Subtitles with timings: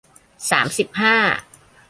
[0.49, 1.15] สามสิบห้า